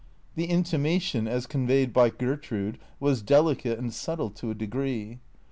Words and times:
The 0.33 0.45
intimation, 0.49 1.27
as 1.27 1.45
conveyed 1.45 1.93
by 1.93 2.09
Gertrude, 2.09 2.79
was 2.99 3.21
delicate 3.21 3.77
and 3.77 3.93
subtle 3.93 4.31
to 4.31 4.49
a 4.49 4.55
degree. 4.55 5.19